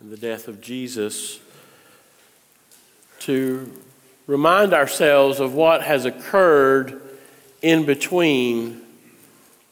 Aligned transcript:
and 0.00 0.10
the 0.10 0.16
death 0.16 0.48
of 0.48 0.60
Jesus 0.60 1.38
to 3.20 3.70
remind 4.26 4.74
ourselves 4.74 5.38
of 5.38 5.54
what 5.54 5.84
has 5.84 6.04
occurred 6.04 7.00
in 7.64 7.86
between 7.86 8.82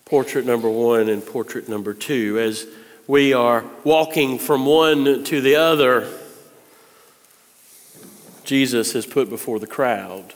portrait 0.07 0.47
number 0.47 0.71
one 0.71 1.11
and 1.11 1.25
portrait 1.25 1.69
number 1.69 1.93
two. 1.93 2.39
As 2.39 2.67
we 3.07 3.35
are 3.35 3.67
walking 3.85 4.39
from 4.39 4.65
one 4.65 5.25
to 5.25 5.41
the 5.43 5.57
other, 5.57 6.11
Jesus 8.45 8.95
is 8.95 9.05
put 9.05 9.29
before 9.29 9.59
the 9.59 9.67
crowd. 9.67 10.33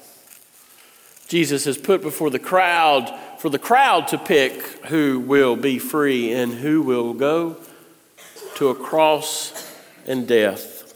Jesus 1.28 1.66
is 1.66 1.78
put 1.78 2.02
before 2.02 2.28
the 2.28 2.38
crowd 2.38 3.10
for 3.38 3.48
the 3.48 3.58
crowd 3.58 4.08
to 4.08 4.18
pick 4.18 4.62
who 4.86 5.18
will 5.18 5.56
be 5.56 5.78
free 5.78 6.32
and 6.32 6.52
who 6.52 6.82
will 6.82 7.14
go 7.14 7.56
to 8.56 8.68
a 8.68 8.74
cross 8.74 9.74
and 10.06 10.28
death. 10.28 10.92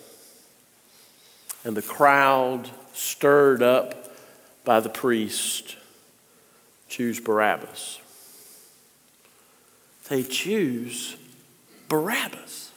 And 1.64 1.74
the 1.74 1.82
crowd, 1.82 2.68
stirred 2.92 3.62
up 3.62 4.14
by 4.66 4.80
the 4.80 4.90
priest, 4.90 5.76
choose 6.90 7.20
Barabbas. 7.20 8.00
They 10.08 10.22
choose 10.24 11.16
Barabbas. 11.88 12.72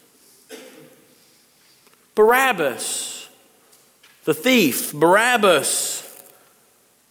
Barabbas, 2.16 3.28
the 4.24 4.36
thief, 4.36 4.94
Barabbas, 4.94 6.00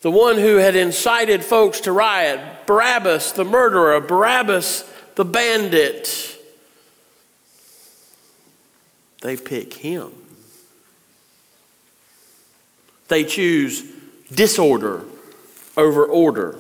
the 0.01 0.13
one 0.13 0.37
who 0.37 0.57
had 0.57 0.77
incited 0.77 1.45
folks 1.45 1.81
to 1.81 1.93
riot, 1.93 2.67
Barabbas, 2.67 3.33
the 3.33 3.45
murderer, 3.45 4.01
Barabbas, 4.01 4.89
the 5.17 5.25
bandit. 5.25 6.39
They 9.23 9.37
pick 9.37 9.75
him. 9.75 10.13
They 13.09 13.25
choose 13.25 13.85
disorder 14.33 15.05
over 15.77 16.05
order. 16.05 16.59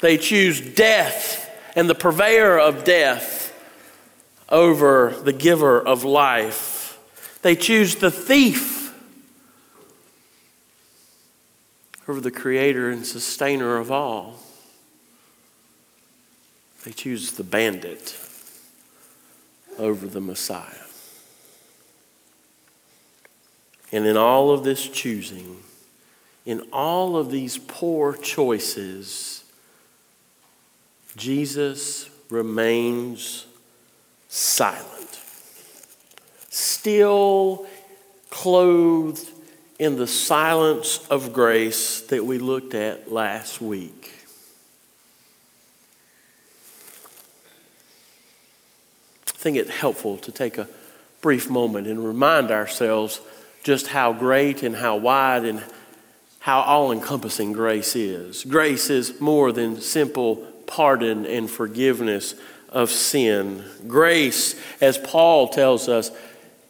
They 0.00 0.18
choose 0.18 0.60
death 0.60 1.50
and 1.76 1.88
the 1.88 1.94
purveyor 1.94 2.58
of 2.58 2.84
death 2.84 3.52
over 4.48 5.14
the 5.22 5.32
giver 5.32 5.80
of 5.80 6.04
life. 6.04 6.98
They 7.42 7.56
choose 7.56 7.96
the 7.96 8.10
thief 8.10 8.94
over 12.06 12.20
the 12.20 12.30
creator 12.30 12.90
and 12.90 13.06
sustainer 13.06 13.78
of 13.78 13.90
all. 13.90 14.40
They 16.84 16.92
choose 16.92 17.32
the 17.32 17.44
bandit 17.44 18.16
over 19.78 20.06
the 20.06 20.20
Messiah. 20.20 20.84
And 23.90 24.06
in 24.06 24.16
all 24.16 24.50
of 24.50 24.64
this 24.64 24.88
choosing, 24.88 25.58
in 26.44 26.60
all 26.72 27.16
of 27.16 27.30
these 27.30 27.56
poor 27.56 28.14
choices, 28.14 29.43
Jesus 31.16 32.10
remains 32.28 33.46
silent, 34.28 35.20
still 36.48 37.66
clothed 38.30 39.30
in 39.78 39.96
the 39.96 40.06
silence 40.06 41.06
of 41.08 41.32
grace 41.32 42.00
that 42.02 42.24
we 42.24 42.38
looked 42.38 42.74
at 42.74 43.12
last 43.12 43.60
week. 43.60 44.12
I 49.28 49.36
think 49.36 49.56
it 49.56 49.68
helpful 49.68 50.16
to 50.18 50.32
take 50.32 50.58
a 50.58 50.68
brief 51.20 51.48
moment 51.48 51.86
and 51.86 52.04
remind 52.04 52.50
ourselves 52.50 53.20
just 53.62 53.88
how 53.88 54.12
great 54.12 54.62
and 54.62 54.76
how 54.76 54.96
wide 54.96 55.44
and 55.44 55.62
how 56.40 56.60
all 56.60 56.92
encompassing 56.92 57.52
grace 57.52 57.94
is. 57.94 58.44
Grace 58.44 58.90
is 58.90 59.20
more 59.20 59.52
than 59.52 59.80
simple 59.80 60.46
pardon 60.74 61.24
and 61.24 61.48
forgiveness 61.48 62.34
of 62.68 62.90
sin. 62.90 63.64
Grace, 63.86 64.60
as 64.80 64.98
Paul 64.98 65.48
tells 65.48 65.88
us 65.88 66.10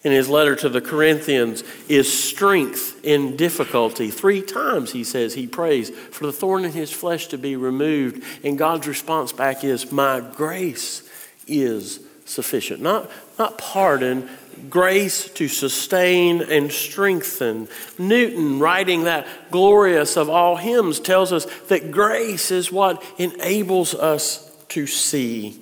in 0.02 0.12
his 0.12 0.28
letter 0.28 0.54
to 0.56 0.68
the 0.68 0.82
Corinthians, 0.82 1.64
is 1.88 2.12
strength 2.12 3.02
in 3.02 3.34
difficulty. 3.36 4.10
Three 4.10 4.42
times 4.42 4.92
he 4.92 5.04
says 5.04 5.32
he 5.32 5.46
prays 5.46 5.88
for 5.88 6.26
the 6.26 6.32
thorn 6.32 6.66
in 6.66 6.72
his 6.72 6.92
flesh 6.92 7.28
to 7.28 7.38
be 7.38 7.56
removed, 7.56 8.22
and 8.44 8.58
God's 8.58 8.86
response 8.86 9.32
back 9.32 9.64
is, 9.64 9.90
My 9.90 10.20
grace 10.20 11.08
is 11.46 12.00
sufficient. 12.26 12.82
Not, 12.82 13.10
not 13.38 13.56
pardon, 13.56 14.28
grace 14.70 15.28
to 15.30 15.48
sustain 15.48 16.42
and 16.42 16.70
strengthen. 16.70 17.68
Newton, 17.98 18.58
writing 18.58 19.04
that 19.04 19.26
glorious 19.50 20.16
of 20.16 20.28
all 20.28 20.56
hymns, 20.56 21.00
tells 21.00 21.32
us 21.32 21.46
that 21.68 21.90
grace 21.90 22.50
is 22.50 22.72
what 22.72 23.02
enables 23.18 23.94
us 23.94 24.50
to 24.68 24.86
see. 24.86 25.60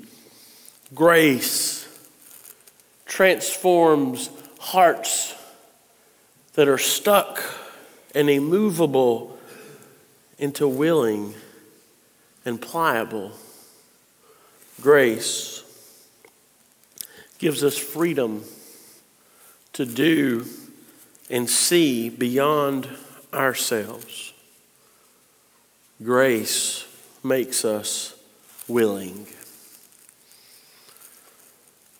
Grace 0.94 1.88
transforms 3.06 4.30
hearts 4.58 5.34
that 6.54 6.68
are 6.68 6.78
stuck 6.78 7.42
and 8.14 8.28
immovable 8.28 9.38
into 10.38 10.68
willing 10.68 11.34
and 12.44 12.60
pliable. 12.60 13.32
Grace 14.80 15.62
gives 17.38 17.64
us 17.64 17.76
freedom 17.76 18.44
to 19.72 19.86
do 19.86 20.46
and 21.30 21.48
see 21.48 22.08
beyond 22.10 22.88
ourselves. 23.32 24.32
Grace 26.02 26.86
makes 27.22 27.64
us 27.64 28.14
willing. 28.68 29.26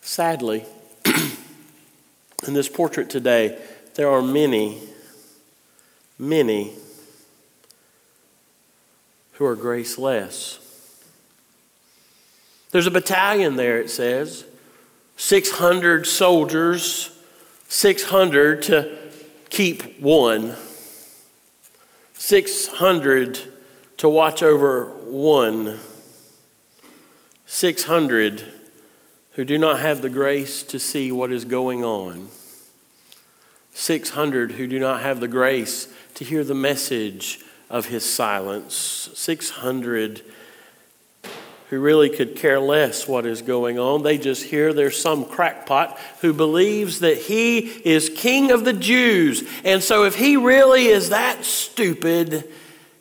Sadly, 0.01 0.65
in 2.47 2.55
this 2.55 2.69
portrait 2.69 3.09
today, 3.09 3.59
there 3.95 4.09
are 4.09 4.23
many, 4.23 4.81
many 6.19 6.73
who 9.33 9.45
are 9.47 9.57
graceless. 9.57 10.59
There's 12.73 12.87
a 12.87 12.91
battalion 12.91 13.57
there, 13.57 13.81
it 13.81 13.91
says, 13.91 14.45
600 15.17 16.07
soldiers 16.07 17.12
600 17.73 18.65
to 18.65 18.99
keep 19.49 19.99
one, 19.99 20.55
600 22.13 23.41
to 23.97 24.09
watch 24.11 24.43
over 24.43 24.91
one, 25.07 25.79
600 27.47 28.45
who 29.33 29.45
do 29.47 29.57
not 29.57 29.81
have 29.81 30.03
the 30.03 30.11
grace 30.11 30.63
to 30.65 30.79
see 30.79 31.11
what 31.11 31.33
is 31.33 31.47
going 31.47 31.83
on, 31.83 32.29
600 33.73 34.53
who 34.53 34.67
do 34.67 34.79
not 34.79 35.01
have 35.01 35.21
the 35.21 35.27
grace 35.27 35.89
to 36.17 36.25
hear 36.25 36.45
the 36.45 36.55
message 36.55 37.41
of 37.71 37.87
his 37.87 38.05
silence, 38.05 39.09
600 39.15 40.21
who 41.73 41.81
really 41.81 42.11
could 42.11 42.37
care 42.37 42.61
less 42.61 43.09
what 43.09 43.25
is 43.25 43.41
going 43.41 43.79
on. 43.79 44.03
They 44.03 44.19
just 44.19 44.45
hear 44.45 44.75
there's 44.75 45.01
some 45.01 45.25
crackpot 45.25 45.99
who 46.21 46.35
believes 46.35 47.01
that 47.01 47.17
he 47.17 47.61
is 47.61 48.11
king 48.15 48.51
of 48.51 48.67
the 48.67 48.75
Jews. 48.75 49.43
And 49.65 49.83
so, 49.83 50.05
if 50.05 50.15
he 50.15 50.37
really 50.37 50.89
is 50.89 51.09
that 51.09 51.47
stupid, 51.47 52.47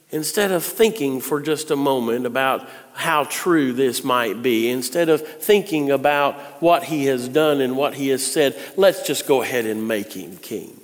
instead 0.10 0.52
of 0.52 0.64
thinking 0.64 1.20
for 1.20 1.42
just 1.42 1.70
a 1.70 1.76
moment 1.76 2.26
about 2.26 2.66
how 2.94 3.26
true 3.26 3.74
this 3.74 4.06
might 4.06 4.42
be, 4.42 4.70
instead 4.70 5.10
of 5.10 5.20
thinking 5.22 5.92
about 5.92 6.36
what 6.62 6.86
he 6.86 7.08
has 7.08 7.28
done 7.28 7.60
and 7.60 7.76
what 7.76 7.96
he 7.96 8.08
has 8.08 8.26
said, 8.26 8.58
let's 8.78 9.06
just 9.06 9.28
go 9.28 9.42
ahead 9.42 9.66
and 9.66 9.86
make 9.86 10.14
him 10.14 10.38
king. 10.38 10.81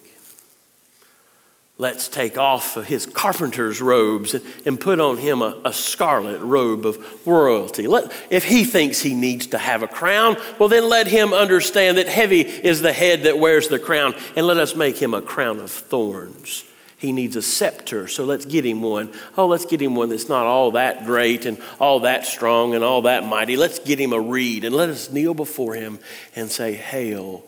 Let's 1.80 2.08
take 2.08 2.40
off 2.40 2.74
his 2.86 3.06
carpenter's 3.06 3.82
robes 3.82 4.36
and 4.66 4.80
put 4.80 5.00
on 5.00 5.18
him 5.18 5.44
a, 5.44 5.62
a, 5.64 5.72
scarlet 5.72 6.42
robe 6.42 6.88
of 6.88 7.28
royalty. 7.28 7.86
Let, 7.86 8.12
if 8.32 8.46
he 8.46 8.64
thinks 8.64 9.00
he 9.00 9.14
needs 9.14 9.48
to 9.48 9.60
have 9.60 9.84
a 9.84 9.88
crown, 9.88 10.38
well, 10.58 10.70
then 10.70 10.90
let 10.90 11.06
him 11.06 11.36
understand 11.36 12.00
that 12.00 12.08
heavy 12.08 12.42
is 12.42 12.82
the 12.82 12.94
head 12.94 13.24
that 13.24 13.38
wears 13.38 13.68
the 13.68 13.78
crown, 13.78 14.16
and 14.36 14.48
let 14.48 14.58
us 14.58 14.76
make 14.76 14.98
him 14.98 15.14
a 15.14 15.22
crown 15.22 15.60
of 15.60 15.70
thorns. 15.70 16.64
He 16.98 17.12
needs 17.12 17.36
a 17.36 17.44
scepter, 17.44 18.08
so 18.08 18.26
let's 18.26 18.46
get 18.46 18.66
him 18.66 18.82
one. 18.82 19.14
Oh, 19.38 19.46
let's 19.46 19.66
get 19.66 19.80
him 19.80 19.94
one 19.94 20.10
that's 20.10 20.30
not 20.30 20.48
all 20.48 20.72
that 20.72 21.06
great 21.06 21.46
and 21.46 21.62
all 21.80 22.00
that 22.00 22.26
strong 22.26 22.74
and 22.74 22.84
all 22.84 23.04
that 23.04 23.24
mighty. 23.24 23.56
Let's 23.56 23.78
get 23.78 24.00
him 24.00 24.14
a 24.14 24.20
reed 24.20 24.64
and 24.64 24.76
let 24.76 24.90
us 24.90 25.12
kneel 25.12 25.36
before 25.36 25.76
him 25.76 26.00
and 26.36 26.50
say, 26.50 26.74
Hail, 26.74 27.44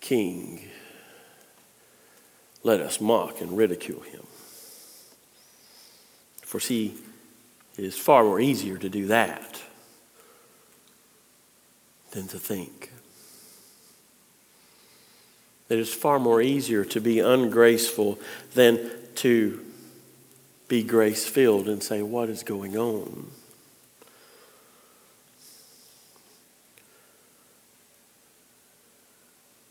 King. 0.00 0.69
Let 2.62 2.80
us 2.80 3.00
mock 3.00 3.40
and 3.40 3.56
ridicule 3.56 4.00
him. 4.00 4.22
For 6.42 6.60
see, 6.60 6.94
it 7.78 7.84
is 7.84 7.96
far 7.96 8.24
more 8.24 8.40
easier 8.40 8.76
to 8.76 8.88
do 8.88 9.06
that 9.06 9.62
than 12.10 12.28
to 12.28 12.38
think. 12.38 12.92
It 15.68 15.78
is 15.78 15.94
far 15.94 16.18
more 16.18 16.42
easier 16.42 16.84
to 16.86 17.00
be 17.00 17.20
ungraceful 17.20 18.18
than 18.54 18.90
to 19.16 19.64
be 20.66 20.82
grace 20.82 21.26
filled 21.26 21.68
and 21.68 21.82
say, 21.82 22.02
What 22.02 22.28
is 22.28 22.42
going 22.42 22.76
on? 22.76 23.30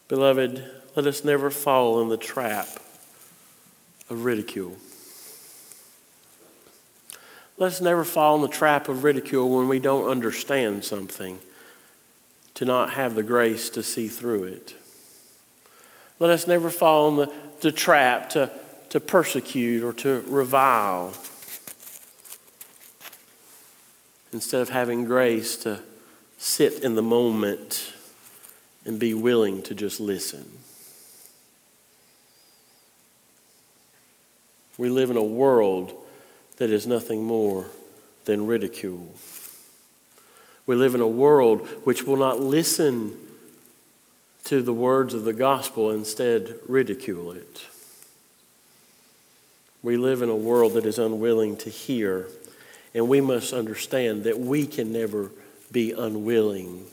Beloved, 0.07 0.78
let 0.99 1.07
us 1.07 1.23
never 1.23 1.49
fall 1.49 2.01
in 2.01 2.09
the 2.09 2.17
trap 2.17 2.67
of 4.09 4.25
ridicule. 4.25 4.75
Let 7.57 7.67
us 7.67 7.79
never 7.79 8.03
fall 8.03 8.35
in 8.35 8.41
the 8.41 8.49
trap 8.49 8.89
of 8.89 9.05
ridicule 9.05 9.49
when 9.49 9.69
we 9.69 9.79
don't 9.79 10.09
understand 10.09 10.83
something, 10.83 11.39
to 12.55 12.65
not 12.65 12.89
have 12.95 13.15
the 13.15 13.23
grace 13.23 13.69
to 13.69 13.81
see 13.81 14.09
through 14.09 14.43
it. 14.43 14.75
Let 16.19 16.31
us 16.31 16.47
never 16.47 16.69
fall 16.69 17.07
in 17.07 17.15
the, 17.15 17.33
the 17.61 17.71
trap 17.71 18.31
to, 18.31 18.51
to 18.89 18.99
persecute 18.99 19.85
or 19.85 19.93
to 19.93 20.25
revile. 20.27 21.13
Instead 24.33 24.59
of 24.59 24.67
having 24.67 25.05
grace 25.05 25.55
to 25.63 25.79
sit 26.37 26.83
in 26.83 26.95
the 26.95 27.01
moment 27.01 27.93
and 28.83 28.99
be 28.99 29.13
willing 29.13 29.61
to 29.61 29.73
just 29.73 30.01
listen. 30.01 30.58
We 34.79 34.87
live 34.87 35.11
in 35.11 35.17
a 35.17 35.21
world 35.21 35.91
that 36.55 36.69
is 36.69 36.87
nothing 36.87 37.21
more 37.21 37.65
than 38.23 38.47
ridicule. 38.47 39.13
We 40.65 40.77
live 40.77 40.95
in 40.95 41.01
a 41.01 41.07
world 41.07 41.67
which 41.83 42.03
will 42.03 42.15
not 42.15 42.39
listen 42.39 43.17
to 44.45 44.61
the 44.61 44.71
words 44.71 45.13
of 45.13 45.25
the 45.25 45.33
gospel, 45.33 45.91
instead, 45.91 46.55
ridicule 46.65 47.33
it. 47.33 47.67
We 49.83 49.97
live 49.97 50.21
in 50.21 50.29
a 50.29 50.35
world 50.35 50.75
that 50.75 50.85
is 50.85 50.97
unwilling 50.97 51.57
to 51.57 51.69
hear, 51.69 52.27
and 52.95 53.09
we 53.09 53.19
must 53.19 53.51
understand 53.51 54.23
that 54.23 54.39
we 54.39 54.65
can 54.65 54.93
never 54.93 55.29
be 55.73 55.91
unwilling 55.91 56.85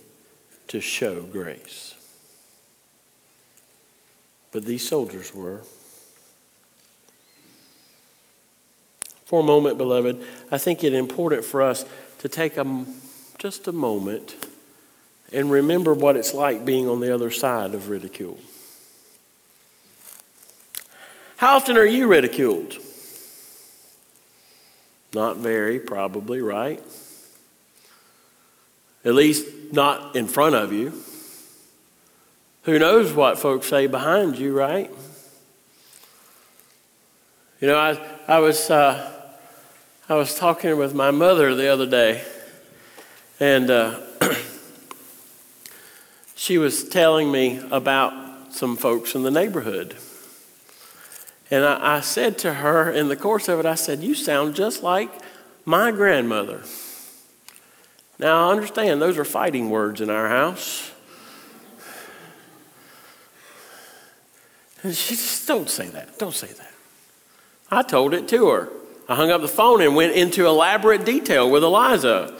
to 0.66 0.80
show 0.80 1.22
grace. 1.22 1.94
But 4.50 4.64
these 4.64 4.88
soldiers 4.88 5.32
were. 5.32 5.60
For 9.26 9.40
a 9.40 9.42
moment, 9.42 9.76
beloved, 9.76 10.24
I 10.52 10.58
think 10.58 10.84
it 10.84 10.94
important 10.94 11.44
for 11.44 11.60
us 11.60 11.84
to 12.20 12.28
take 12.28 12.56
a, 12.56 12.84
just 13.38 13.66
a 13.66 13.72
moment 13.72 14.36
and 15.32 15.50
remember 15.50 15.92
what 15.92 16.16
it's 16.16 16.32
like 16.32 16.64
being 16.64 16.88
on 16.88 17.00
the 17.00 17.12
other 17.12 17.32
side 17.32 17.74
of 17.74 17.88
ridicule. 17.88 18.38
How 21.38 21.56
often 21.56 21.76
are 21.76 21.84
you 21.84 22.06
ridiculed? 22.06 22.76
Not 25.12 25.38
very, 25.38 25.80
probably, 25.80 26.40
right? 26.40 26.80
At 29.04 29.14
least 29.14 29.72
not 29.72 30.14
in 30.14 30.28
front 30.28 30.54
of 30.54 30.72
you. 30.72 30.92
Who 32.62 32.78
knows 32.78 33.12
what 33.12 33.38
folks 33.40 33.66
say 33.66 33.88
behind 33.88 34.38
you, 34.38 34.56
right? 34.56 34.90
You 37.60 37.68
know, 37.68 37.78
I, 37.78 37.98
I 38.28 38.38
was 38.38 38.70
uh, 38.70 39.15
I 40.08 40.14
was 40.14 40.36
talking 40.36 40.76
with 40.76 40.94
my 40.94 41.10
mother 41.10 41.52
the 41.56 41.66
other 41.66 41.84
day, 41.84 42.22
and 43.40 43.68
uh, 43.68 43.98
she 46.36 46.58
was 46.58 46.88
telling 46.88 47.32
me 47.32 47.60
about 47.72 48.54
some 48.54 48.76
folks 48.76 49.16
in 49.16 49.24
the 49.24 49.32
neighborhood. 49.32 49.96
And 51.50 51.64
I, 51.64 51.96
I, 51.96 52.00
said 52.02 52.38
to 52.38 52.54
her 52.54 52.88
in 52.88 53.08
the 53.08 53.16
course 53.16 53.48
of 53.48 53.58
it, 53.58 53.66
I 53.66 53.74
said, 53.74 54.04
You 54.04 54.14
sound 54.14 54.54
just 54.54 54.84
like 54.84 55.10
my 55.64 55.90
grandmother. 55.90 56.62
Now, 58.20 58.46
I 58.46 58.52
understand 58.52 59.02
those 59.02 59.18
are 59.18 59.24
fighting 59.24 59.70
words 59.70 60.00
in 60.00 60.08
our 60.08 60.28
house. 60.28 60.92
And 64.84 64.94
she 64.94 65.16
just, 65.16 65.48
don't 65.48 65.68
say 65.68 65.88
that. 65.88 66.16
Don't 66.16 66.34
say 66.34 66.46
that. 66.46 66.72
I 67.72 67.82
told 67.82 68.14
it 68.14 68.28
to 68.28 68.48
her. 68.50 68.68
I 69.08 69.14
hung 69.14 69.30
up 69.30 69.40
the 69.40 69.48
phone 69.48 69.82
and 69.82 69.94
went 69.94 70.14
into 70.14 70.46
elaborate 70.46 71.04
detail 71.04 71.48
with 71.48 71.62
Eliza. 71.62 72.36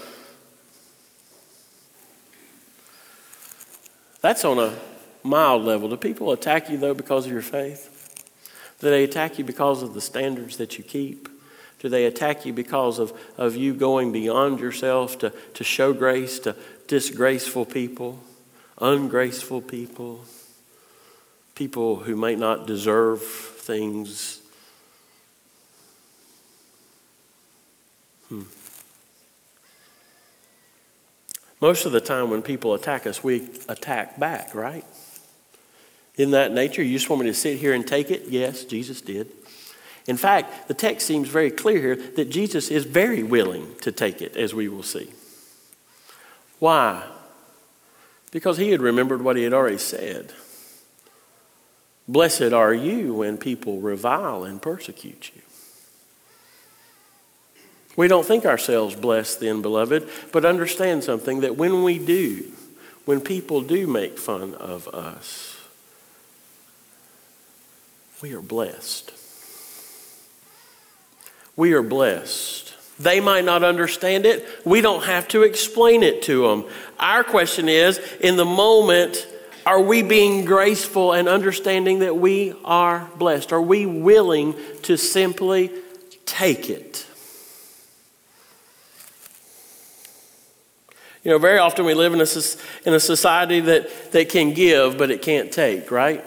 That's 4.21 4.45
on 4.45 4.59
a 4.59 4.75
mild 5.23 5.63
level. 5.63 5.89
Do 5.89 5.97
people 5.97 6.33
attack 6.33 6.69
you, 6.69 6.77
though, 6.77 6.95
because 6.95 7.27
of 7.27 7.33
your 7.33 7.43
faith? 7.43 7.93
Do 8.81 8.91
they 8.91 9.05
attack 9.05 9.39
you 9.39 9.45
because 9.45 9.83
of 9.83 9.95
the 9.95 10.01
standards 10.01 10.57
that 10.57 10.77
you 10.77 10.83
keep? 10.83 11.29
Do 11.79 11.89
they 11.89 12.07
attack 12.07 12.45
you 12.45 12.53
because 12.53 12.99
of, 12.99 13.13
of 13.39 13.55
you 13.55 13.73
going 13.73 14.11
beyond 14.11 14.59
yourself 14.59 15.19
to, 15.19 15.33
to 15.55 15.63
show 15.63 15.93
grace 15.93 16.41
to 16.41 16.57
disgraceful 16.89 17.65
people, 17.65 18.19
ungraceful 18.81 19.63
people, 19.63 20.25
people 21.55 21.97
who 21.97 22.17
may 22.17 22.35
not 22.35 22.67
deserve 22.67 23.23
things 23.23 24.41
Hmm. 28.29 28.43
Most 31.61 31.87
of 31.87 31.93
the 31.93 32.01
time, 32.01 32.31
when 32.31 32.43
people 32.43 32.75
attack 32.75 33.07
us, 33.07 33.25
we 33.25 33.49
attack 33.69 34.19
back, 34.19 34.55
right? 34.55 34.85
In 36.17 36.31
that 36.33 36.53
nature, 36.53 36.83
you 36.83 36.93
just 36.93 37.09
want 37.09 37.23
me 37.23 37.29
to 37.29 37.35
sit 37.35 37.59
here 37.59 37.73
and 37.73 37.87
take 37.87 38.11
it? 38.11 38.25
Yes, 38.29 38.65
Jesus 38.65 39.01
did. 39.01 39.29
In 40.07 40.17
fact, 40.17 40.69
the 40.69 40.75
text 40.75 41.07
seems 41.07 41.29
very 41.29 41.51
clear 41.51 41.79
here 41.79 41.97
that 41.97 42.31
Jesus 42.31 42.71
is 42.71 42.85
very 42.85 43.23
willing 43.23 43.75
to 43.81 43.91
take 43.91 44.23
it, 44.23 44.37
as 44.37 44.55
we 44.55 44.69
will 44.69 44.83
see. 44.83 45.11
Why? 46.59 47.05
Because 48.31 48.59
he 48.59 48.71
had 48.71 48.81
remembered 48.81 49.23
what 49.23 49.37
he 49.37 49.43
had 49.43 49.53
already 49.53 49.79
said. 49.79 50.33
Blessed 52.09 52.53
are 52.53 52.73
you 52.73 53.15
when 53.15 53.37
people 53.37 53.81
revile 53.81 54.45
and 54.45 54.63
persecute 54.63 55.33
you. 55.35 55.43
We 57.97 58.09
don't 58.09 58.27
think 58.27 58.45
ourselves 58.45 58.95
blessed 58.95 59.41
then, 59.41 59.63
beloved, 59.63 60.09
but 60.31 60.45
understand 60.45 61.03
something 61.03 61.41
that 61.41 61.57
when 61.57 61.83
we 61.83 61.99
do, 61.99 62.53
when 63.07 63.21
people 63.21 63.63
do 63.63 63.87
make 63.87 64.19
fun 64.19 64.55
of 64.55 64.87
us, 64.89 65.57
we 68.23 68.35
are 68.35 68.43
blessed. 68.43 69.13
We 71.57 71.73
are 71.73 71.83
blessed. 71.83 72.75
They 72.99 73.21
might 73.21 73.45
not 73.45 73.63
understand 73.63 74.27
it. 74.27 74.47
We 74.65 74.81
don't 74.81 75.05
have 75.05 75.29
to 75.29 75.43
explain 75.43 76.03
it 76.03 76.23
to 76.23 76.49
them. 76.49 76.65
Our 76.99 77.25
question 77.25 77.69
is 77.69 77.99
in 78.21 78.37
the 78.37 78.45
moment, 78.45 79.27
are 79.65 79.81
we 79.81 80.03
being 80.03 80.45
graceful 80.45 81.13
and 81.13 81.29
understanding 81.29 82.01
that 82.01 82.17
we 82.17 82.55
are 82.65 83.09
blessed? 83.17 83.53
Are 83.53 83.61
we 83.61 83.87
willing 83.87 84.55
to 84.83 84.97
simply 84.97 85.71
take 86.25 86.71
it? 86.71 87.06
You 91.27 91.33
know, 91.33 91.39
very 91.39 91.59
often 91.59 91.85
we 91.85 91.95
live 91.95 92.15
in 92.15 92.21
a, 92.21 92.27
in 92.89 92.95
a 92.95 93.01
society 93.01 93.59
that, 93.59 94.13
that 94.13 94.29
can 94.29 94.53
give, 94.53 94.97
but 94.97 95.11
it 95.11 95.23
can't 95.23 95.51
take, 95.51 95.91
right? 95.91 96.25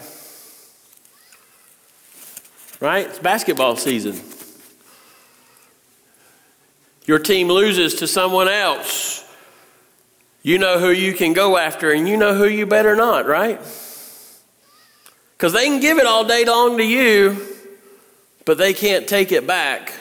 Right? 2.82 3.08
It's 3.08 3.18
basketball 3.18 3.78
season. 3.78 4.20
Your 7.06 7.18
team 7.18 7.48
loses 7.48 7.96
to 8.02 8.08
someone 8.08 8.50
else. 8.50 9.26
You 10.44 10.58
know 10.58 10.80
who 10.80 10.90
you 10.90 11.14
can 11.14 11.32
go 11.32 11.56
after, 11.56 11.94
and 11.94 12.06
you 12.06 12.18
know 12.18 12.34
who 12.34 12.48
you 12.50 12.66
better 12.66 12.98
not, 12.98 13.26
right? 13.26 13.62
Because 15.38 15.54
they 15.54 15.68
can 15.68 15.80
give 15.80 15.98
it 15.98 16.08
all 16.08 16.26
day 16.26 16.44
long 16.44 16.78
to 16.78 16.84
you, 16.84 17.38
but 18.44 18.58
they 18.58 18.74
can't 18.74 19.08
take 19.08 19.32
it 19.32 19.48
back. 19.48 19.94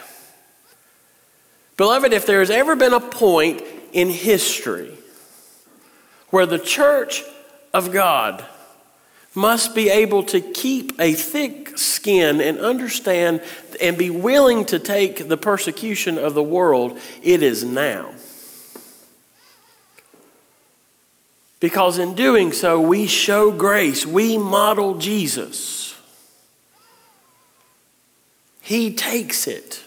Beloved, 1.76 2.12
if 2.12 2.26
there 2.26 2.40
has 2.40 2.50
ever 2.50 2.75
been 2.75 2.93
a 2.93 2.99
point 2.99 3.62
in 3.92 4.11
history 4.11 4.97
where 6.30 6.47
the 6.47 6.59
church 6.59 7.23
of 7.73 7.92
God 7.92 8.45
must 9.35 9.75
be 9.75 9.88
able 9.88 10.23
to 10.25 10.40
keep 10.40 10.99
a 11.00 11.12
thick 11.12 11.78
skin 11.78 12.40
and 12.40 12.59
understand 12.59 13.40
and 13.80 13.97
be 13.97 14.11
willing 14.11 14.64
to 14.66 14.78
take 14.78 15.28
the 15.28 15.37
persecution 15.37 16.18
of 16.18 16.35
the 16.35 16.42
world, 16.42 16.99
it 17.23 17.42
is 17.42 17.62
now. 17.64 18.12
Because 21.61 21.99
in 21.99 22.14
doing 22.14 22.52
so, 22.52 22.80
we 22.80 23.07
show 23.07 23.50
grace, 23.50 24.07
we 24.07 24.38
model 24.38 24.99
Jesus. 24.99 25.97
He 28.61 28.92
takes 28.95 29.47
it. 29.47 29.83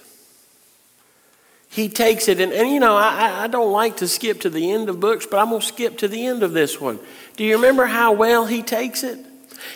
He 1.71 1.87
takes 1.87 2.27
it, 2.27 2.41
and, 2.41 2.51
and 2.51 2.69
you 2.69 2.81
know, 2.81 2.97
I, 2.97 3.45
I 3.45 3.47
don't 3.47 3.71
like 3.71 3.97
to 3.97 4.07
skip 4.07 4.41
to 4.41 4.49
the 4.49 4.71
end 4.71 4.89
of 4.89 4.99
books, 4.99 5.25
but 5.25 5.37
I'm 5.37 5.49
going 5.49 5.61
to 5.61 5.67
skip 5.67 5.97
to 5.99 6.09
the 6.09 6.25
end 6.25 6.43
of 6.43 6.51
this 6.51 6.81
one. 6.81 6.99
Do 7.37 7.45
you 7.45 7.55
remember 7.55 7.85
how 7.85 8.11
well 8.11 8.45
he 8.45 8.61
takes 8.61 9.03
it? 9.03 9.17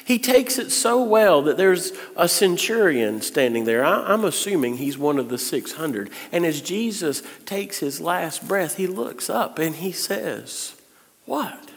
He 0.04 0.20
takes 0.20 0.60
it 0.60 0.72
so 0.72 1.02
well 1.02 1.42
that 1.44 1.56
there's 1.56 1.94
a 2.18 2.28
centurion 2.28 3.22
standing 3.22 3.64
there. 3.64 3.86
I, 3.86 4.12
I'm 4.12 4.26
assuming 4.26 4.76
he's 4.76 4.98
one 4.98 5.18
of 5.18 5.30
the 5.30 5.38
600. 5.38 6.10
And 6.34 6.46
as 6.46 6.60
Jesus 6.60 7.24
takes 7.46 7.80
his 7.80 8.02
last 8.02 8.46
breath, 8.46 8.76
he 8.76 8.88
looks 8.88 9.30
up 9.30 9.58
and 9.58 9.76
he 9.76 9.94
says, 9.94 10.76
What? 11.24 11.72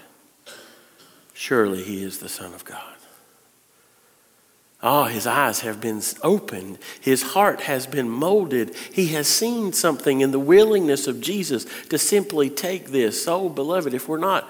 Surely 1.32 1.84
he 1.84 2.02
is 2.02 2.18
the 2.18 2.28
Son 2.28 2.54
of 2.54 2.64
God. 2.64 2.97
Oh, 4.80 5.04
his 5.04 5.26
eyes 5.26 5.60
have 5.60 5.80
been 5.80 6.00
opened. 6.22 6.78
His 7.00 7.22
heart 7.22 7.62
has 7.62 7.86
been 7.86 8.08
molded. 8.08 8.76
He 8.92 9.08
has 9.08 9.26
seen 9.26 9.72
something 9.72 10.20
in 10.20 10.30
the 10.30 10.38
willingness 10.38 11.08
of 11.08 11.20
Jesus 11.20 11.66
to 11.88 11.98
simply 11.98 12.48
take 12.48 12.90
this. 12.90 13.26
Oh, 13.26 13.48
beloved, 13.48 13.92
if 13.92 14.08
we're 14.08 14.18
not 14.18 14.48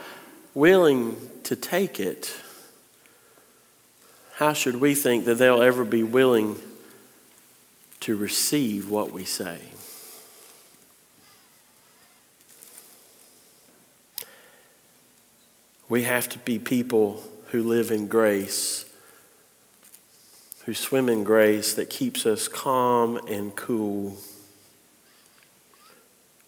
willing 0.52 1.16
to 1.44 1.56
take 1.56 1.98
it, 1.98 2.36
how 4.34 4.52
should 4.52 4.76
we 4.76 4.94
think 4.94 5.24
that 5.24 5.36
they'll 5.36 5.62
ever 5.62 5.84
be 5.84 6.02
willing 6.02 6.56
to 8.00 8.14
receive 8.14 8.90
what 8.90 9.12
we 9.12 9.24
say? 9.24 9.58
We 15.88 16.02
have 16.02 16.28
to 16.28 16.38
be 16.38 16.58
people 16.58 17.22
who 17.46 17.62
live 17.62 17.90
in 17.90 18.08
grace, 18.08 18.84
who 20.68 20.74
swim 20.74 21.08
in 21.08 21.24
grace 21.24 21.72
that 21.72 21.88
keeps 21.88 22.26
us 22.26 22.46
calm 22.46 23.16
and 23.26 23.56
cool. 23.56 24.14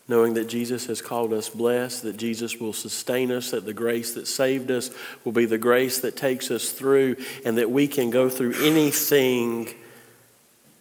Knowing 0.09 0.35
that 0.35 0.47
Jesus 0.47 0.85
has 0.85 1.01
called 1.01 1.33
us 1.33 1.49
blessed, 1.49 2.03
that 2.03 2.19
Jesus 2.19 2.61
will 2.61 2.75
sustain 2.75 3.33
us, 3.33 3.51
that 3.51 3.65
the 3.65 3.73
grace 3.73 4.13
that 4.13 4.29
saved 4.29 4.71
us 4.71 4.91
will 5.25 5.33
be 5.33 5.47
the 5.47 5.57
grace 5.57 6.01
that 6.01 6.17
takes 6.19 6.51
us 6.51 6.71
through, 6.71 7.17
and 7.47 7.57
that 7.57 7.71
we 7.71 7.89
can 7.89 8.11
go 8.11 8.29
through 8.29 8.53
anything 8.63 9.71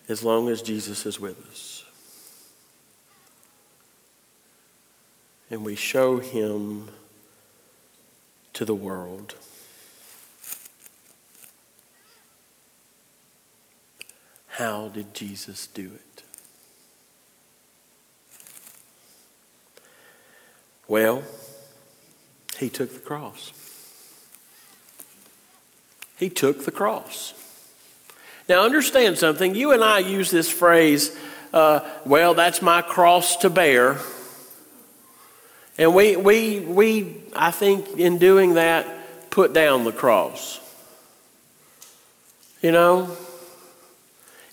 as 0.09 0.21
long 0.21 0.49
as 0.49 0.61
Jesus 0.61 1.05
is 1.05 1.17
with 1.17 1.39
us. 1.49 1.85
And 5.49 5.63
we 5.63 5.77
show 5.77 6.17
him 6.17 6.89
to 8.51 8.65
the 8.65 8.75
world. 8.75 9.35
How 14.59 14.89
did 14.89 15.13
Jesus 15.13 15.67
do 15.67 15.89
it? 15.95 16.23
Well, 20.85 21.23
he 22.57 22.67
took 22.67 22.93
the 22.93 22.99
cross. 22.99 23.53
He 26.17 26.29
took 26.29 26.65
the 26.65 26.71
cross. 26.71 27.33
Now, 28.49 28.65
understand 28.65 29.17
something. 29.17 29.55
You 29.55 29.71
and 29.71 29.81
I 29.81 29.99
use 29.99 30.29
this 30.29 30.51
phrase, 30.51 31.17
uh, 31.53 31.79
well, 32.05 32.33
that's 32.33 32.61
my 32.61 32.81
cross 32.81 33.37
to 33.37 33.49
bear. 33.49 33.95
And 35.77 35.95
we, 35.95 36.17
we, 36.17 36.59
we, 36.59 37.23
I 37.33 37.51
think, 37.51 37.97
in 37.97 38.17
doing 38.17 38.55
that, 38.55 38.85
put 39.29 39.53
down 39.53 39.85
the 39.85 39.93
cross. 39.93 40.59
You 42.61 42.73
know, 42.73 43.15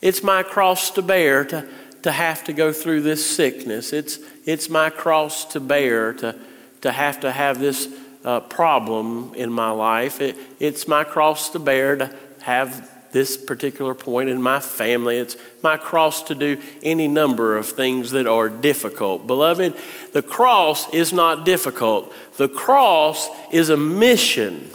it's 0.02 0.22
my 0.22 0.42
cross 0.42 0.90
to 0.92 1.02
bear 1.02 1.44
to, 1.46 1.66
to 2.02 2.12
have 2.12 2.44
to 2.44 2.52
go 2.52 2.72
through 2.72 3.02
this 3.02 3.28
sickness. 3.28 3.92
It's, 3.92 4.18
it's 4.44 4.68
my 4.68 4.90
cross 4.90 5.44
to 5.52 5.60
bear 5.60 6.12
to, 6.14 6.36
to 6.82 6.92
have 6.92 7.20
to 7.20 7.32
have 7.32 7.58
this 7.58 7.88
uh, 8.24 8.40
problem 8.40 9.34
in 9.34 9.52
my 9.52 9.70
life. 9.70 10.20
It, 10.20 10.36
it's 10.60 10.86
my 10.86 11.04
cross 11.04 11.50
to 11.50 11.58
bear 11.58 11.96
to 11.96 12.14
have 12.42 12.90
this 13.12 13.36
particular 13.36 13.94
point 13.94 14.28
in 14.28 14.42
my 14.42 14.60
family. 14.60 15.16
It's 15.16 15.36
my 15.62 15.76
cross 15.78 16.22
to 16.24 16.34
do 16.34 16.60
any 16.82 17.08
number 17.08 17.56
of 17.56 17.66
things 17.66 18.10
that 18.10 18.26
are 18.26 18.50
difficult. 18.50 19.26
Beloved, 19.26 19.74
the 20.12 20.22
cross 20.22 20.92
is 20.92 21.12
not 21.12 21.46
difficult, 21.46 22.12
the 22.36 22.48
cross 22.48 23.28
is 23.50 23.70
a 23.70 23.76
mission. 23.76 24.70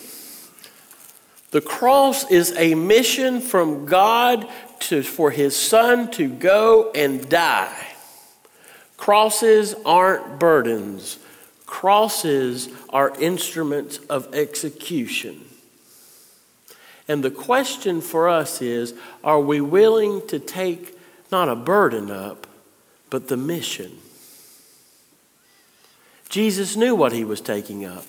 The 1.52 1.62
cross 1.62 2.32
is 2.32 2.54
a 2.58 2.76
mission 2.76 3.42
from 3.42 3.86
God 3.86 4.48
to, 4.82 5.04
for 5.04 5.32
his 5.32 5.56
son 5.56 6.12
to 6.12 6.28
go 6.28 6.92
and 6.94 7.28
die. 7.30 7.88
Crosses 8.98 9.74
aren't 9.86 10.40
burdens, 10.40 11.18
crosses 11.66 12.70
are 12.90 13.16
instruments 13.20 13.98
of 14.10 14.34
execution. 14.34 15.46
And 17.08 17.24
the 17.24 17.32
question 17.32 18.00
for 18.02 18.30
us 18.30 18.62
is 18.62 18.94
are 19.24 19.40
we 19.40 19.60
willing 19.60 20.26
to 20.28 20.40
take 20.40 20.98
not 21.32 21.50
a 21.50 21.56
burden 21.56 22.12
up, 22.12 22.48
but 23.10 23.28
the 23.28 23.38
mission? 23.38 23.98
Jesus 26.30 26.78
knew 26.78 26.96
what 26.96 27.12
he 27.12 27.26
was 27.26 27.42
taking 27.42 27.86
up. 27.86 28.06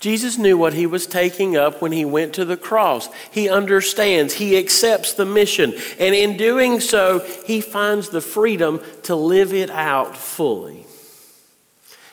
Jesus 0.00 0.38
knew 0.38 0.56
what 0.56 0.72
he 0.72 0.86
was 0.86 1.06
taking 1.06 1.56
up 1.56 1.82
when 1.82 1.92
he 1.92 2.06
went 2.06 2.32
to 2.34 2.46
the 2.46 2.56
cross. 2.56 3.08
He 3.30 3.50
understands, 3.50 4.34
he 4.34 4.56
accepts 4.56 5.12
the 5.12 5.26
mission, 5.26 5.74
and 5.98 6.14
in 6.14 6.38
doing 6.38 6.80
so, 6.80 7.20
he 7.44 7.60
finds 7.60 8.08
the 8.08 8.22
freedom 8.22 8.80
to 9.04 9.14
live 9.14 9.52
it 9.52 9.70
out 9.70 10.16
fully. 10.16 10.86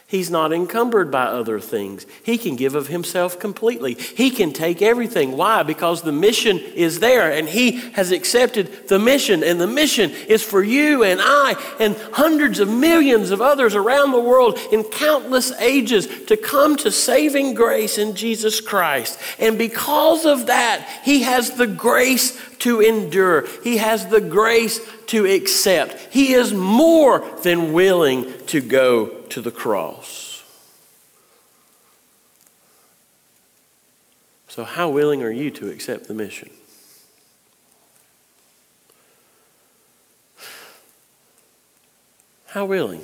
He's 0.09 0.29
not 0.29 0.53
encumbered 0.53 1.11
by 1.11 1.25
other 1.25 1.59
things. 1.59 2.05
He 2.23 2.37
can 2.37 2.55
give 2.55 2.75
of 2.75 2.87
himself 2.87 3.37
completely. 3.37 3.95
He 3.95 4.29
can 4.29 4.53
take 4.53 4.81
everything. 4.81 5.35
Why? 5.35 5.63
Because 5.63 6.01
the 6.01 6.13
mission 6.13 6.59
is 6.59 7.01
there 7.01 7.29
and 7.29 7.49
he 7.49 7.71
has 7.91 8.13
accepted 8.13 8.87
the 8.87 8.99
mission. 8.99 9.43
And 9.43 9.59
the 9.59 9.67
mission 9.67 10.11
is 10.11 10.41
for 10.41 10.63
you 10.63 11.03
and 11.03 11.19
I 11.21 11.61
and 11.77 11.97
hundreds 12.13 12.61
of 12.61 12.69
millions 12.69 13.31
of 13.31 13.41
others 13.41 13.75
around 13.75 14.13
the 14.13 14.21
world 14.21 14.57
in 14.71 14.85
countless 14.85 15.51
ages 15.59 16.07
to 16.27 16.37
come 16.37 16.77
to 16.77 16.89
saving 16.89 17.53
grace 17.53 17.97
in 17.97 18.15
Jesus 18.15 18.61
Christ. 18.61 19.19
And 19.39 19.57
because 19.57 20.25
of 20.25 20.45
that, 20.45 20.87
he 21.03 21.23
has 21.23 21.51
the 21.51 21.67
grace 21.67 22.39
to 22.59 22.79
endure, 22.79 23.45
he 23.61 23.75
has 23.75 24.07
the 24.07 24.21
grace 24.21 24.79
to 25.07 25.25
accept. 25.25 26.13
He 26.13 26.31
is 26.31 26.53
more 26.53 27.27
than 27.43 27.73
willing 27.73 28.33
to 28.47 28.61
go 28.61 29.16
to 29.31 29.41
the 29.41 29.51
cross. 29.51 30.43
So, 34.47 34.63
how 34.63 34.89
willing 34.89 35.21
are 35.21 35.31
you 35.31 35.51
to 35.51 35.69
accept 35.69 36.07
the 36.07 36.13
mission? 36.13 36.49
How 42.47 42.65
willing? 42.65 43.03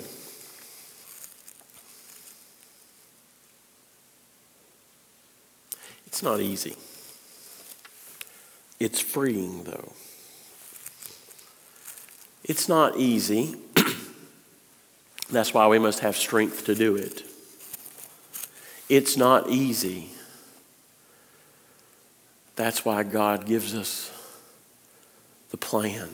It's 6.08 6.24
not 6.24 6.39
easy. 6.39 6.75
It's 8.80 9.00
freeing, 9.00 9.63
though. 9.65 9.94
It's 12.44 12.68
not 12.68 12.98
easy. 12.98 13.56
That's 15.34 15.52
why 15.52 15.68
we 15.68 15.80
must 15.80 16.02
have 16.02 16.16
strength 16.16 16.66
to 16.66 16.75
do 16.75 16.96
it. 16.96 17.24
It's 18.88 19.18
not 19.18 19.50
easy. 19.50 20.10
That's 22.56 22.86
why 22.86 23.02
God 23.02 23.48
gives 23.48 23.74
us 23.74 24.12
the 25.50 25.58
plan. 25.58 26.10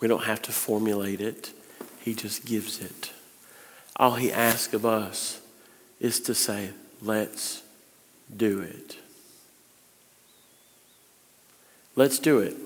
We 0.00 0.08
don't 0.08 0.24
have 0.24 0.40
to 0.42 0.52
formulate 0.52 1.20
it, 1.20 1.52
He 2.00 2.14
just 2.14 2.46
gives 2.46 2.80
it. 2.80 3.12
All 3.96 4.14
He 4.14 4.32
asks 4.32 4.72
of 4.72 4.86
us 4.86 5.42
is 6.00 6.20
to 6.20 6.34
say, 6.34 6.70
let's 7.02 7.62
do 8.34 8.60
it. 8.60 8.96
Let's 11.96 12.18
do 12.18 12.38
it. 12.38 12.56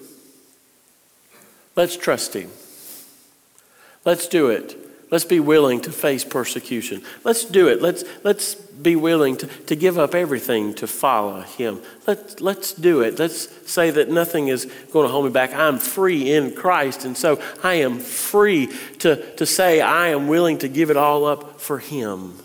Let's 1.75 1.97
trust 1.97 2.35
Him. 2.35 2.53
Let's 4.05 4.29
do 4.29 4.49
it. 4.49 4.84
Let's 5.15 5.25
be 5.25 5.39
willing 5.39 5.81
to 5.83 5.93
face 5.93 6.25
persecution. 6.25 7.01
Let's 7.23 7.45
do 7.45 7.69
it. 7.69 7.81
Let's, 7.81 8.03
let's 8.25 8.57
be 8.57 8.97
willing 8.97 9.37
to, 9.37 9.47
to 9.47 9.77
give 9.77 9.97
up 9.97 10.13
everything 10.13 10.75
to 10.75 10.89
follow 10.89 11.43
Him. 11.43 11.81
Let's, 12.05 12.41
let's 12.41 12.73
do 12.73 13.01
it. 13.03 13.17
Let's 13.17 13.49
say 13.71 13.91
that 13.93 14.11
nothing 14.11 14.49
is 14.49 14.65
going 14.91 15.07
to 15.07 15.13
hold 15.13 15.27
me 15.27 15.31
back. 15.31 15.55
I'm 15.55 15.79
free 15.79 16.33
in 16.33 16.53
Christ, 16.53 17.05
and 17.05 17.17
so 17.17 17.41
I 17.63 17.75
am 17.75 18.01
free 18.01 18.75
to, 18.99 19.25
to 19.37 19.47
say 19.47 19.81
I 19.81 20.09
am 20.09 20.27
willing 20.27 20.59
to 20.59 20.69
give 20.69 20.91
it 20.91 20.97
all 20.97 21.27
up 21.27 21.61
for 21.61 21.79
Him. 21.79 22.37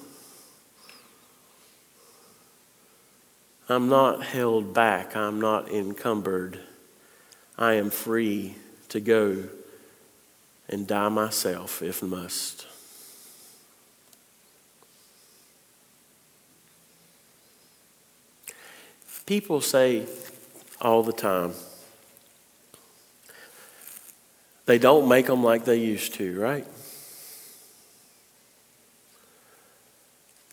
I'm 3.67 3.89
not 3.89 4.23
held 4.23 4.75
back, 4.75 5.15
I'm 5.15 5.41
not 5.41 5.71
encumbered. 5.71 6.59
I 7.57 7.73
am 7.73 7.89
free 7.89 8.53
to 8.89 8.99
go 8.99 9.49
and 10.69 10.85
die 10.88 11.09
myself 11.09 11.81
if 11.81 12.01
must. 12.03 12.67
People 19.25 19.61
say 19.61 20.07
all 20.81 21.03
the 21.03 21.13
time, 21.13 21.53
they 24.65 24.79
don't 24.79 25.07
make 25.07 25.27
them 25.27 25.43
like 25.43 25.65
they 25.65 25.77
used 25.77 26.13
to, 26.15 26.39
right? 26.39 26.65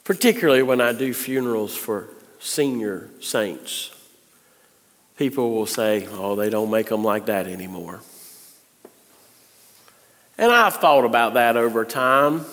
Particularly 0.05 0.63
when 0.63 0.81
I 0.81 0.93
do 0.93 1.13
funerals 1.15 1.75
for 1.75 2.09
senior 2.39 3.09
saints, 3.21 3.91
people 5.17 5.53
will 5.53 5.67
say, 5.67 6.07
oh, 6.11 6.37
they 6.37 6.51
don't 6.51 6.71
make 6.71 6.89
them 6.89 7.03
like 7.03 7.27
that 7.27 7.47
anymore. 7.47 8.01
And 10.39 10.53
I've 10.53 10.75
thought 10.77 11.05
about 11.05 11.35
that 11.35 11.57
over 11.57 11.85
time. 11.85 12.45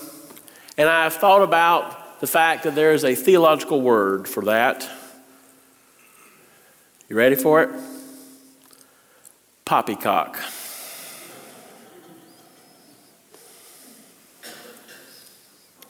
And 0.77 0.89
I've 0.89 1.13
thought 1.13 1.41
about 1.41 2.21
the 2.21 2.27
fact 2.27 2.63
that 2.63 2.75
there 2.75 2.93
is 2.93 3.03
a 3.03 3.15
theological 3.15 3.81
word 3.81 4.27
for 4.27 4.45
that. 4.45 4.89
You 7.09 7.15
ready 7.15 7.35
for 7.35 7.61
it? 7.61 7.69
Poppycock. 9.65 10.39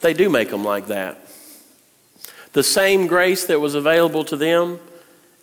They 0.01 0.13
do 0.13 0.29
make 0.29 0.49
them 0.49 0.63
like 0.65 0.87
that. 0.87 1.17
The 2.51 2.63
same 2.63 3.07
grace 3.07 3.45
that 3.47 3.59
was 3.59 3.73
available 3.73 4.25
to 4.25 4.35
them 4.35 4.79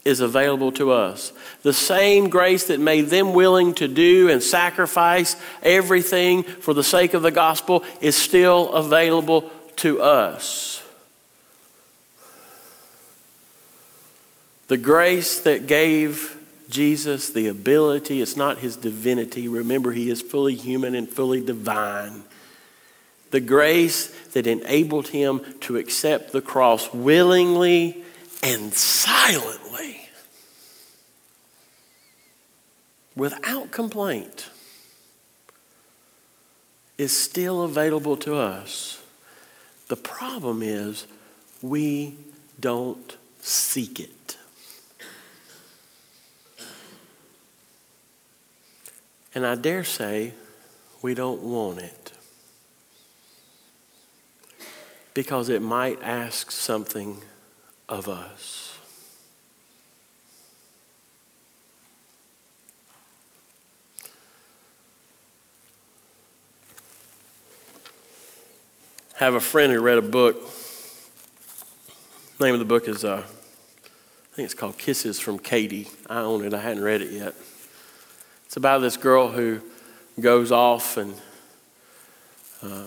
is 0.05 0.21
available 0.21 0.73
to 0.73 0.93
us. 0.93 1.33
The 1.63 1.73
same 1.73 2.31
grace 2.31 2.69
that 2.69 2.81
made 2.81 3.07
them 3.07 3.35
willing 3.35 3.75
to 3.75 3.89
do 3.89 4.31
and 4.31 4.43
sacrifice 4.43 5.37
everything 5.63 6.43
for 6.43 6.73
the 6.73 6.85
sake 6.85 7.15
of 7.15 7.23
the 7.23 7.31
gospel 7.31 7.85
is 8.01 8.17
still 8.17 8.73
available 8.73 9.51
to 9.77 10.01
us. 10.01 10.83
The 14.69 14.79
grace 14.79 15.41
that 15.41 15.67
gave 15.67 16.37
Jesus 16.71 17.31
the 17.31 17.49
ability, 17.49 18.23
it's 18.23 18.37
not 18.37 18.59
his 18.59 18.77
divinity. 18.77 19.49
Remember, 19.49 19.91
he 19.91 20.09
is 20.09 20.23
fully 20.23 20.55
human 20.55 20.95
and 20.95 21.09
fully 21.09 21.45
divine. 21.45 22.23
The 23.33 23.41
grace 23.41 24.09
that 24.29 24.47
enabled 24.47 25.09
him 25.09 25.41
to 25.63 25.77
accept 25.77 26.33
the 26.33 26.41
cross 26.41 26.93
willingly 26.95 28.05
and 28.43 28.73
silently 28.73 30.09
without 33.15 33.71
complaint 33.71 34.49
is 36.97 37.17
still 37.17 37.63
available 37.63 38.17
to 38.17 38.35
us. 38.35 39.03
The 39.89 39.97
problem 39.97 40.63
is 40.63 41.07
we 41.63 42.17
don't 42.59 43.17
seek 43.41 44.01
it. 44.01 44.37
And 49.35 49.47
I 49.47 49.55
dare 49.55 49.85
say 49.85 50.35
we 51.03 51.15
don't 51.15 51.43
want 51.43 51.79
it 51.79 52.13
because 55.15 55.49
it 55.49 55.63
might 55.63 56.03
ask 56.03 56.51
something 56.51 57.23
of 57.91 58.09
us. 58.09 58.79
I 69.21 69.25
have 69.25 69.35
a 69.35 69.41
friend 69.41 69.71
who 69.71 69.81
read 69.81 69.99
a 69.99 70.03
book. 70.03 70.41
The 72.39 72.45
name 72.47 72.55
of 72.55 72.61
the 72.61 72.65
book 72.65 72.89
is, 72.89 73.05
uh, 73.05 73.17
I 73.19 74.35
think 74.35 74.47
it's 74.47 74.55
called 74.55 74.79
Kisses 74.79 75.21
from 75.21 75.39
Katie. 75.39 75.89
I 76.09 76.21
own 76.21 76.45
it, 76.45 76.55
I 76.55 76.61
hadn't 76.61 76.83
read 76.83 77.03
it 77.03 77.11
yet. 77.11 77.35
It's 78.47 78.57
about 78.57 78.79
this 78.79 78.97
girl 78.97 79.29
who 79.29 79.61
goes 80.19 80.53
off 80.53 80.97
and 80.97 81.15
uh, 82.63 82.85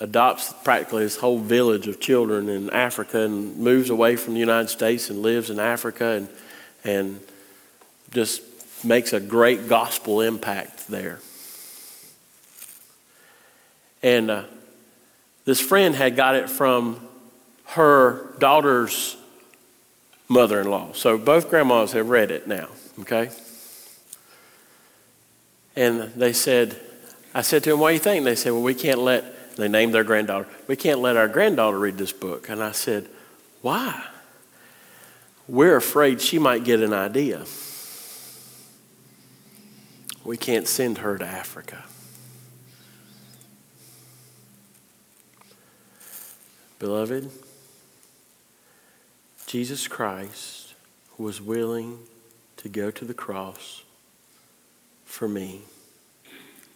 adopts 0.00 0.54
practically 0.64 1.04
this 1.04 1.18
whole 1.18 1.38
village 1.38 1.86
of 1.86 2.00
children 2.00 2.48
in 2.48 2.70
Africa 2.70 3.20
and 3.20 3.58
moves 3.58 3.90
away 3.90 4.16
from 4.16 4.34
the 4.34 4.40
United 4.40 4.68
States 4.68 5.10
and 5.10 5.20
lives 5.20 5.50
in 5.50 5.60
Africa 5.60 6.06
and, 6.12 6.28
and 6.84 7.20
just 8.10 8.42
makes 8.82 9.12
a 9.12 9.20
great 9.20 9.68
gospel 9.68 10.22
impact 10.22 10.88
there. 10.88 11.20
And 14.02 14.30
uh, 14.30 14.44
this 15.44 15.60
friend 15.60 15.94
had 15.94 16.16
got 16.16 16.34
it 16.34 16.48
from 16.48 17.06
her 17.66 18.34
daughter's 18.38 19.18
mother 20.28 20.60
in 20.60 20.70
law. 20.70 20.92
So 20.94 21.18
both 21.18 21.50
grandmas 21.50 21.92
have 21.92 22.08
read 22.08 22.30
it 22.30 22.48
now, 22.48 22.68
okay? 23.00 23.30
And 25.76 26.00
they 26.14 26.32
said, 26.32 26.80
I 27.34 27.42
said 27.42 27.62
to 27.64 27.70
them, 27.70 27.80
What 27.80 27.88
do 27.88 27.94
you 27.94 28.00
think? 28.00 28.18
And 28.18 28.26
they 28.26 28.34
said, 28.34 28.52
Well, 28.52 28.62
we 28.62 28.74
can't 28.74 29.00
let 29.00 29.24
they 29.60 29.68
named 29.68 29.94
their 29.94 30.04
granddaughter. 30.04 30.48
We 30.66 30.76
can't 30.76 31.00
let 31.00 31.16
our 31.16 31.28
granddaughter 31.28 31.78
read 31.78 31.98
this 31.98 32.12
book. 32.12 32.48
And 32.48 32.62
I 32.62 32.72
said, 32.72 33.08
Why? 33.62 34.06
We're 35.48 35.76
afraid 35.76 36.20
she 36.20 36.38
might 36.38 36.64
get 36.64 36.80
an 36.80 36.92
idea. 36.92 37.44
We 40.24 40.36
can't 40.36 40.68
send 40.68 40.98
her 40.98 41.18
to 41.18 41.26
Africa. 41.26 41.84
Beloved, 46.78 47.30
Jesus 49.46 49.88
Christ 49.88 50.74
was 51.18 51.40
willing 51.40 51.98
to 52.58 52.68
go 52.68 52.90
to 52.90 53.04
the 53.04 53.12
cross 53.12 53.82
for 55.04 55.28
me 55.28 55.62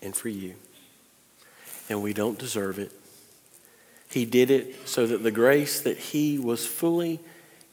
and 0.03 0.15
for 0.15 0.29
you 0.29 0.57
and 1.89 2.03
we 2.03 2.13
don't 2.13 2.39
deserve 2.39 2.79
it. 2.79 2.93
He 4.11 4.25
did 4.25 4.51
it 4.51 4.89
so 4.89 5.07
that 5.07 5.23
the 5.23 5.31
grace 5.31 5.81
that 5.81 5.99
he 5.99 6.39
was 6.39 6.67
fully 6.67 7.21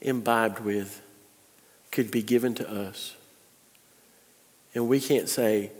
imbibed 0.00 0.60
with 0.60 1.00
could 1.90 2.10
be 2.10 2.22
given 2.22 2.54
to 2.56 2.68
us. 2.68 3.14
And 4.74 4.88
we 4.88 5.00
can't 5.00 5.28
say, 5.28 5.70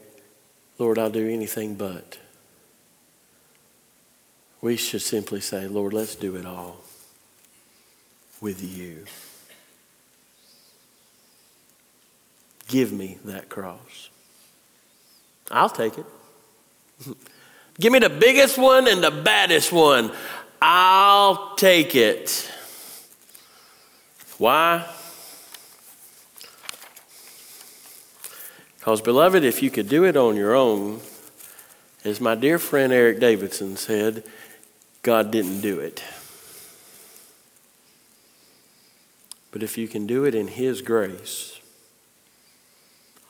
Lord, 0.78 0.98
I'll 0.98 1.10
do 1.10 1.28
anything 1.28 1.74
but. 1.74 2.18
We 4.60 4.76
should 4.76 5.02
simply 5.02 5.40
say, 5.40 5.66
Lord, 5.66 5.92
let's 5.92 6.14
do 6.14 6.36
it 6.36 6.46
all 6.46 6.76
with 8.40 8.62
you. 8.62 9.04
Give 12.68 12.92
me 12.92 13.18
that 13.24 13.48
cross. 13.48 14.10
I'll 15.50 15.68
take 15.68 15.98
it. 15.98 16.06
Give 17.82 17.92
me 17.92 17.98
the 17.98 18.08
biggest 18.08 18.58
one 18.58 18.86
and 18.86 19.02
the 19.02 19.10
baddest 19.10 19.72
one. 19.72 20.12
I'll 20.60 21.56
take 21.56 21.96
it. 21.96 22.48
Why? 24.38 24.86
Because, 28.78 29.00
beloved, 29.00 29.42
if 29.42 29.64
you 29.64 29.70
could 29.70 29.88
do 29.88 30.04
it 30.04 30.16
on 30.16 30.36
your 30.36 30.54
own, 30.54 31.00
as 32.04 32.20
my 32.20 32.36
dear 32.36 32.60
friend 32.60 32.92
Eric 32.92 33.18
Davidson 33.18 33.76
said, 33.76 34.22
God 35.02 35.32
didn't 35.32 35.60
do 35.60 35.80
it. 35.80 36.04
But 39.50 39.64
if 39.64 39.76
you 39.76 39.88
can 39.88 40.06
do 40.06 40.24
it 40.24 40.36
in 40.36 40.46
His 40.46 40.82
grace, 40.82 41.58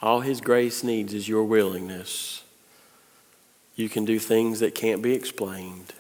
all 0.03 0.21
His 0.21 0.43
grace 0.43 0.85
needs 0.85 1.15
is 1.15 1.27
your 1.27 1.45
willingness 1.45 2.43
you 3.75 3.89
can 3.89 4.05
do 4.05 4.19
things 4.19 4.61
that 4.61 4.75
can't 4.75 5.03
be 5.03 5.15
explained 5.15 5.93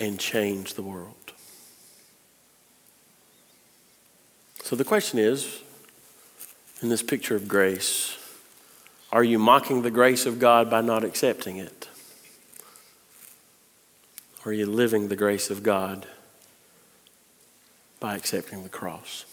and 0.00 0.18
change 0.18 0.74
the 0.74 0.82
world. 0.82 1.14
So 4.62 4.76
the 4.76 4.84
question 4.84 5.18
is 5.18 5.60
in 6.80 6.88
this 6.88 7.02
picture 7.02 7.36
of 7.36 7.46
grace, 7.46 8.16
are 9.12 9.22
you 9.22 9.38
mocking 9.38 9.82
the 9.82 9.90
grace 9.90 10.26
of 10.26 10.38
God 10.38 10.70
by 10.70 10.80
not 10.80 11.04
accepting 11.04 11.58
it? 11.58 11.88
Or 14.44 14.50
are 14.50 14.54
you 14.54 14.66
living 14.66 15.08
the 15.08 15.16
grace 15.16 15.50
of 15.50 15.62
God 15.62 16.06
by 18.00 18.16
accepting 18.16 18.62
the 18.62 18.68
cross? 18.68 19.24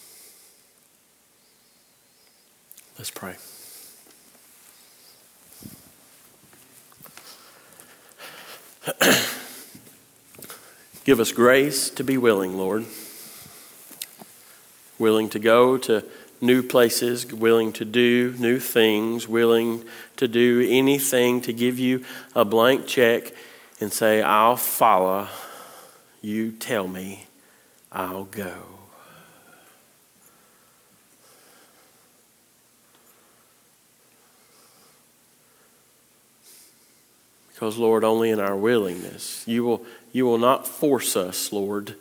Let's 2.97 3.11
pray. 3.11 3.35
Give 11.03 11.19
us 11.19 11.31
grace 11.31 11.89
to 11.91 12.03
be 12.03 12.17
willing, 12.17 12.57
Lord. 12.57 12.85
Willing 14.97 15.29
to 15.29 15.39
go 15.39 15.77
to 15.77 16.03
new 16.41 16.63
places, 16.63 17.31
willing 17.31 17.71
to 17.73 17.85
do 17.85 18.33
new 18.39 18.59
things, 18.59 19.27
willing 19.27 19.83
to 20.17 20.27
do 20.27 20.65
anything 20.67 21.41
to 21.41 21.53
give 21.53 21.77
you 21.77 22.03
a 22.35 22.43
blank 22.43 22.87
check 22.87 23.31
and 23.79 23.93
say, 23.93 24.21
I'll 24.23 24.57
follow. 24.57 25.27
You 26.21 26.51
tell 26.51 26.87
me, 26.87 27.27
I'll 27.91 28.25
go. 28.25 28.70
Because, 37.61 37.77
Lord, 37.77 38.03
only 38.03 38.31
in 38.31 38.39
our 38.39 38.55
willingness, 38.55 39.43
you 39.45 39.63
will, 39.63 39.85
you 40.11 40.25
will 40.25 40.39
not 40.39 40.67
force 40.67 41.15
us, 41.15 41.53
Lord. 41.53 41.93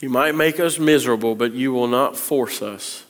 You 0.00 0.10
might 0.10 0.34
make 0.34 0.60
us 0.60 0.78
miserable, 0.78 1.34
but 1.34 1.54
you 1.54 1.72
will 1.72 1.86
not 1.86 2.14
force 2.14 2.60
us. 2.60 3.04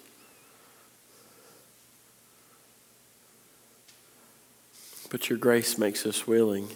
But 5.10 5.28
your 5.28 5.36
grace 5.36 5.76
makes 5.76 6.06
us 6.06 6.24
willing. 6.24 6.68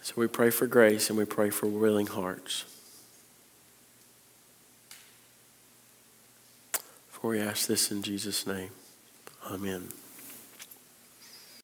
So 0.00 0.14
we 0.16 0.28
pray 0.28 0.48
for 0.48 0.66
grace 0.66 1.10
and 1.10 1.18
we 1.18 1.26
pray 1.26 1.50
for 1.50 1.66
willing 1.66 2.06
hearts. 2.06 2.64
For 7.10 7.28
we 7.28 7.38
ask 7.38 7.66
this 7.66 7.92
in 7.92 8.02
Jesus' 8.02 8.46
name. 8.46 8.70
Amen. 9.50 9.97